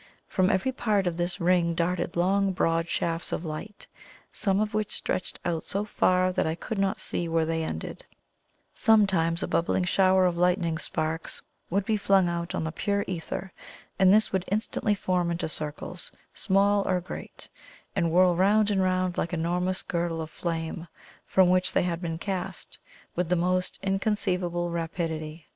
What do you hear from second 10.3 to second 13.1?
lightning sparks would be flung out on the pure